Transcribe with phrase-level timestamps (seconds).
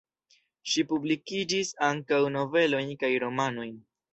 [0.71, 3.79] Ŝi publikigis ankaŭ novelojn, kaj romanojn.